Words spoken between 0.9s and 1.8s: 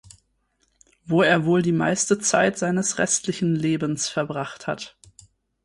Wo er wohl die